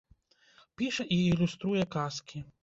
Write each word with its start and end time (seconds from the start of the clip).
Піша 0.81 1.05
і 1.17 1.19
ілюструе 1.27 1.85
казкі. 1.99 2.43